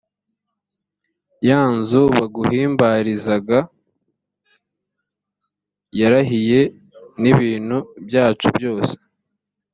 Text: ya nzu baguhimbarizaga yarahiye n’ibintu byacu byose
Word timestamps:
ya 1.47 1.61
nzu 1.75 2.01
baguhimbarizaga 2.17 3.59
yarahiye 5.99 6.61
n’ibintu 7.21 7.77
byacu 8.07 8.47
byose 8.57 8.95